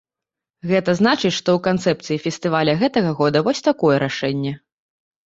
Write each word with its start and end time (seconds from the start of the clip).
Гэта 0.69 0.93
значыць, 0.99 1.31
што 1.39 1.49
ў 1.57 1.65
канцэпцыі 1.67 2.21
фестываля 2.23 2.75
гэтага 2.85 3.11
года 3.21 3.43
вось 3.49 3.63
такое 3.69 3.95
рашэнне. 4.05 4.57